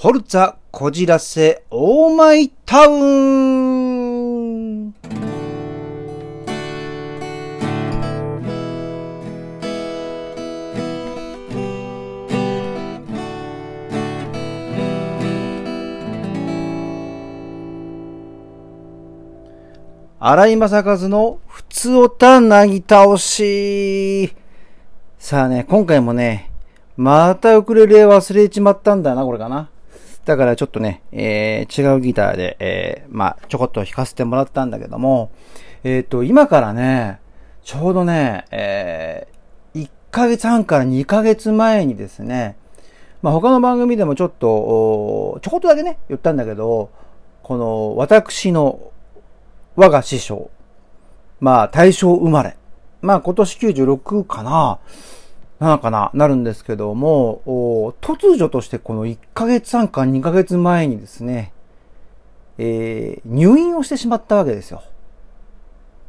[0.00, 4.94] ホルツァこじらせオーマイタウン
[20.20, 24.32] 荒井正和の普通おたなぎ倒し。
[25.18, 26.52] さあね、今回もね、
[26.96, 29.70] またウクレレ忘れちまったんだな、これかな。
[30.28, 35.30] だからちょっとね、えー、違うギターで、えー、まあ、ちょこっと弾かせてもらったんだけども、
[35.84, 37.18] えっ、ー、と、今からね、
[37.62, 42.58] ちょうどね、えー、1ヶ月半から2ヶ月前にですね、
[43.22, 46.90] まあ、他の番組でもちょっと、ちょこっとだけね、言ったんだけど、
[47.42, 48.80] この、私の
[49.76, 50.50] 我が師匠。
[51.40, 52.58] まあ、大正生まれ。
[53.00, 54.78] まあ、今年96かな。
[55.60, 61.52] なのかな、なるんですけども、突如としてこの1ヶ月半か2ヶ月前にですね、
[62.58, 64.82] えー、入院をしてしまったわけですよ。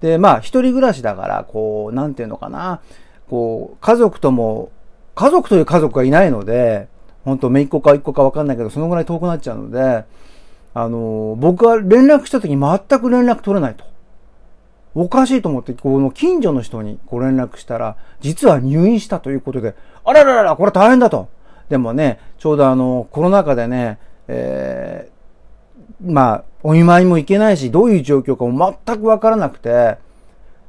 [0.00, 2.80] で、まあ、一人暮らしだから、こう、なんていうのかな、
[3.28, 4.70] こう、家族とも、
[5.14, 6.88] 家族という家族がいないので、
[7.24, 10.04] 本当姪っ子か一個かわかんないけど、そのぐらい遠くなっちゃうので、
[10.74, 13.84] あの、僕は連絡した時に全く連絡取れないと。
[15.00, 21.28] おかしいと思って、この近所の人にご連絡したら、実は入院したということで、あらららら、これ大変だと。
[21.68, 29.98] でもね、ちょうどあの、コロナ禍でね、えー、まあ、お見舞いも行けないし、どういう状況かも全くわからなくて、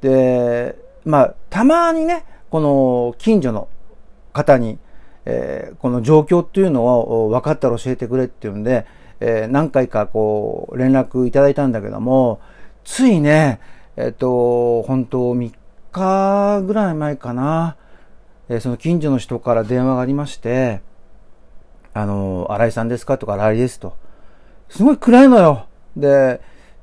[0.00, 3.68] で、まあ、たまにね、この近所の
[4.32, 4.78] 方に、
[5.26, 8.86] えー、この状況っていうのを分かったら教えてくれっていうんで、
[9.20, 12.40] えー、何回かこう、連絡いただいたんだけども、
[12.84, 13.60] ついね、
[13.96, 15.52] えっ、と、本当3
[15.92, 17.76] 日ぐらい前かな、
[18.48, 20.80] えー、その近所の人から電話がありまして、
[21.92, 23.96] あの、新井さんですかとか、新井ですと。
[24.68, 25.66] すごい暗いのよ。
[25.96, 26.40] で、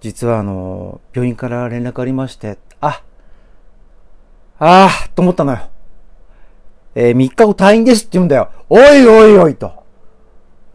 [0.00, 3.02] 実はあの、病院から連絡ありまして、あ、
[4.60, 5.58] ああ、と思ったのよ。
[6.94, 8.50] えー、3日後退院ですって言うんだよ。
[8.68, 9.82] おいおいおいと。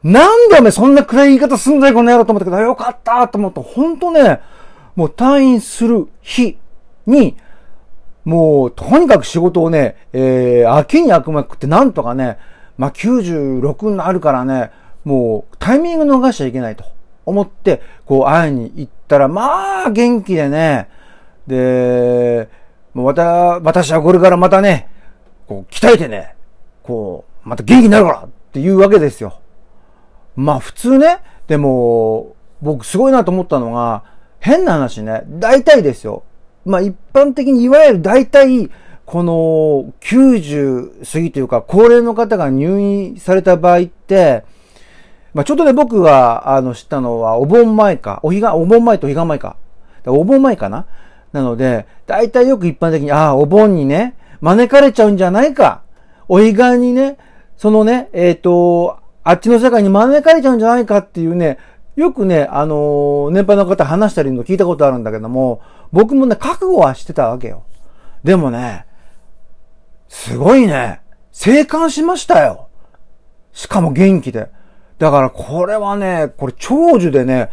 [0.03, 3.61] なんでお前そんな暗い言い方すんだよ、この野郎と思ったけど、よかったと思った。
[3.61, 4.41] ほんとね、
[4.97, 6.57] もう退院する日
[7.05, 7.37] に、
[8.25, 12.39] もう、とにかく仕事をね、えー、秋に悪魔くってなんとかね、
[12.79, 14.71] まあ、96になるからね、
[15.05, 16.83] もう、タイミング逃しちゃいけないと
[17.27, 20.89] 思って、こう、会いに行ったら、まあ、元気でね、
[21.45, 22.49] で、
[22.95, 23.23] もう、また、
[23.59, 24.89] 私はこれからまたね、
[25.47, 26.35] こう、鍛えてね、
[26.81, 29.39] こう、また元気になるからっていうわけですよ。
[30.35, 36.23] まあ普通ね、でも、僕すごいなと思ったのが、変な話ね、大体ですよ。
[36.65, 38.69] まあ一般的にいわゆる大体、
[39.05, 44.43] この90過ぎというか、高齢の方が入院された場合って、
[45.33, 49.55] まあちょっとね、僕が、あの、知ったのは、お盆前か、お彼岸、お盆前と彼岸前か。
[50.05, 50.85] お盆前かな
[51.33, 55.81] なので、大体よく一般的に、ああ、お盆にね、招かれちゃうんじゃないか。
[56.27, 57.17] お彼岸にね、
[57.57, 61.57] そのね、えっ、ー、と、あっちの世界に招かれちゃうんじゃないかっていうね、
[61.97, 67.63] よくね、あのー、年配の方話したりの聞いたことあるんだけども、僕もね、覚悟はしてたわけよ。
[68.23, 68.85] でもね、
[70.07, 72.69] すごいね、生還しましたよ。
[73.51, 74.49] しかも元気で。
[74.99, 77.49] だからこれはね、これ長寿でね、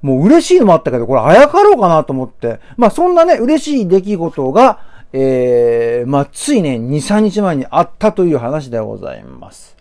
[0.00, 2.60] もう嬉しいのもあったけど、これあやかろうかなと思って。
[2.78, 4.80] まあそんなね、嬉しい出来事が、
[5.12, 9.76] ええー、まあついね、2、3日前にあったという話でございます。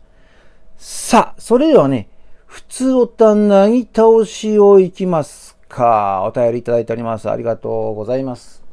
[0.77, 2.09] さあ、それではね、
[2.47, 6.23] 普通おたなぎ倒しをいきますか。
[6.25, 7.29] お便りいただいております。
[7.29, 8.63] ありがとうございます。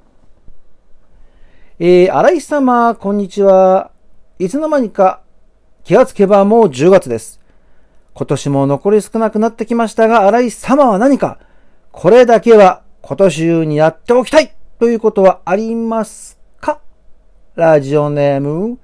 [1.80, 3.90] えー、荒井様、こんにちは。
[4.38, 5.22] いつの間にか
[5.82, 7.40] 気がつけばもう10月です。
[8.14, 11.40] 今年も残り少なくなってきましたが、荒井様は何か、
[11.90, 16.80] これだけは今年中にやっておきたいということはありますか？
[17.56, 18.78] ラジオネーム、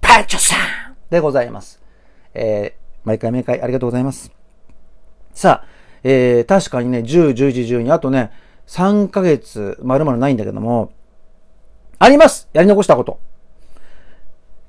[0.00, 1.78] パンチョさんでございます。
[2.32, 4.32] えー、毎回毎回ありがとうございます。
[5.34, 5.66] さあ、
[6.02, 8.30] えー、確かにね、10、11、12、あとね、
[8.66, 10.92] 3ヶ月、まるまるないんだけども、
[11.98, 13.20] ありますやり残したこと。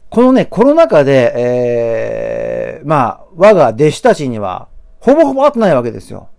[0.10, 4.68] このね、コロナ禍で、えー、まあ、我が弟子たちには、
[5.00, 6.30] ほぼほぼ会ってないわけですよ。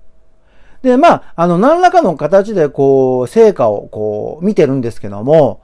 [0.83, 5.63] で、まあ、あの、何らかの形で、こう、成果を、こう、見てるんですけども、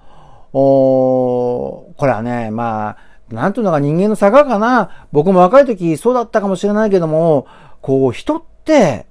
[0.52, 2.96] おこれはね、まあ、
[3.30, 5.06] なんていうのか人間の坂かな。
[5.12, 7.46] 僕も若い時そうだったかもしれないけども、
[7.80, 9.06] こう人って、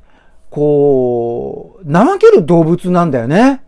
[0.50, 3.64] こう、怠ける動物なんだよね。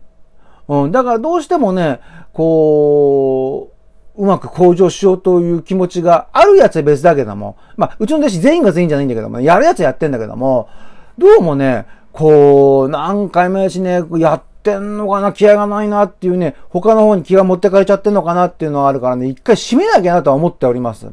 [0.68, 0.92] うん。
[0.92, 2.00] だからどうしてもね、
[2.32, 3.72] こ
[4.16, 10.68] うまく向上しようという気持ちがあるやつは別だけども、まあ、うちの弟子全員が全員じゃないんだけども、やるやつはやってんだけども、
[11.16, 21.08] どうもね、こう、何回もやしね、やってんのかな、気合がないなっていうね、他の方に気が持ってかれちゃってんのかなっていうのがあるからね、一回締めなきゃなとは思っております。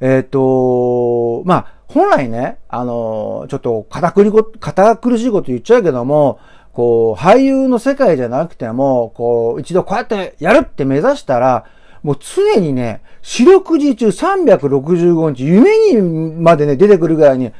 [0.00, 6.38] えっ、ー、と、まあ、本来ね、あの、ちょっと堅苦こ、堅苦しいこと言っちゃうけども、
[6.72, 11.64] こう、俳優の世界じゃなくても、こう、一度こうやってやるって目指したら、
[12.02, 17.52] もう常にね、四六時中365日、夢にまでね、出てくるぐらいに、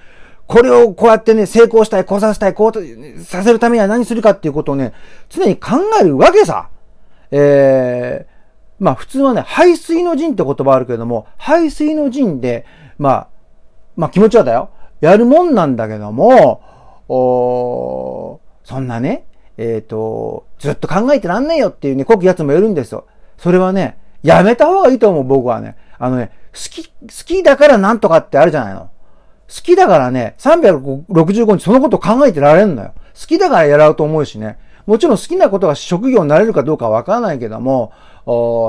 [0.51, 4.93] これをこうやってね、成功したい、こうさせたい、こうさせるためには何するかっていうことをね、
[5.29, 6.71] 常に考えるわけさ。
[7.31, 12.67] えー、まあ普通はね、排水の陣って言葉あるけれども、排水の陣で、
[12.99, 13.29] まあ、
[13.95, 14.71] まあ気持ちはだよ。
[15.01, 16.61] やるもんなんだけども、
[17.09, 19.27] おそんなね、
[19.57, 23.07] えっ、ー、と、ずっと考えてらんねえよっていうね、こくやつもいるんですよ。
[23.39, 25.77] それはね、やめた方がいいと思う、僕はね。
[25.97, 26.93] あのね、好き、好
[27.25, 28.91] きだからなんとかってあるじゃないの。
[29.51, 32.93] 好きだからね、365日そのこと考えてられるのよ。
[33.21, 34.59] 好きだからやろうと思うしね。
[34.87, 37.93] もちろん好きなことが職業になれるかどうかわからないけども、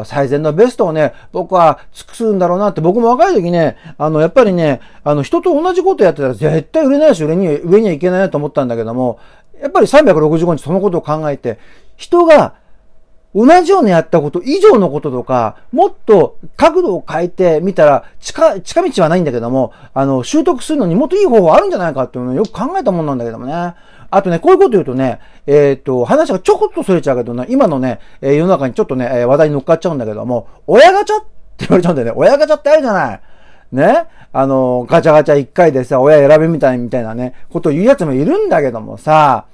[0.06, 9.19] 最善のベストをね、僕は尽くすんだろうなって、僕も若い時ね、あの、やっぱりね、あの、人と同じことやってたら絶対売れないし、上に、上にはいけないなと思ったんだけども、
[9.62, 11.60] やっぱり365日そのことを考えて、
[11.95, 12.56] 人が
[13.33, 23.74] 同じようなやったこと以上のこととか、もっと角度を変えてみたら、近、近道はないんだけども、あの、習得するのにもっといい方法あるんじゃないかっていうのをよく考えたもんなんだけどもね。
[24.13, 31.27] あとね、こういうこと言うとね、えっ、と、話がちょこっとそれちゃうけどね、今のね、え、世の中にちょっとねえ、話題に乗っかっちゃうんだけども、親ガチャって
[31.60, 32.13] 言われちゃうんだよね。
[32.18, 33.22] 親ガチャってあるじゃない。
[33.72, 34.06] ね？
[34.34, 39.45] あの、ガチャガチャ一回でさ、親選べみたいみたいなね、ことを言うやつもいるんだけどもさ、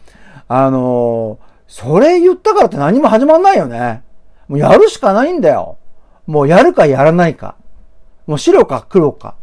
[0.48, 4.04] あのそれ言ったからって何も始まんないよね。
[4.48, 5.78] もうやるしかないんだよ。
[6.26, 7.56] もうやるかやらないか。
[8.26, 9.36] もう白か黒か。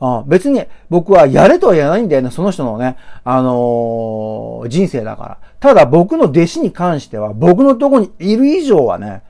[0.00, 2.30] あ別に僕はやれとは言わないんだよね。
[2.30, 5.38] その人のね、あのー、人生だから。
[5.58, 9.22] ただ僕の弟子に関しては、僕のとこにいる以上はね、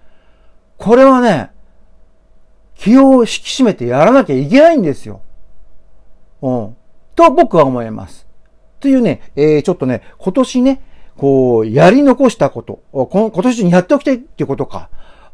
[0.76, 1.50] これはね、
[2.74, 5.22] 気を引き締めてやらなきゃいけないんですよ。
[6.42, 6.76] うん。
[7.14, 8.26] と僕は思います。
[8.78, 10.81] というね、えー、ちょっとね、今年ね、
[11.19, 14.88] こう、やり残したこと、今年中にやっておきたいっていうことか。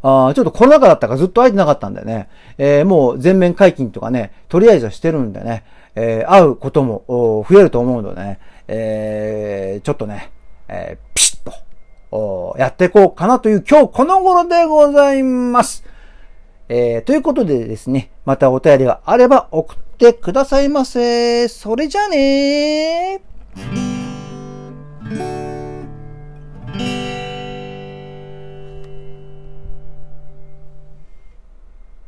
[0.07, 2.29] あちょっとコロナ禍だったからずっと会えてなかったんだよね。
[2.59, 5.65] えー、もう全面解禁とかね、とりあえずはしてるんでね、
[5.95, 7.05] えー、会うことも
[7.49, 10.31] 増えると思うのでね、えー、ちょっとね、
[10.69, 11.51] え、ピシッ
[12.11, 15.85] とやっていこうかなという今日この頃でございます。
[16.69, 21.49] え、ということでですね、またお便りがあれば送ってくださいませ。
[21.49, 25.44] それじゃあねー。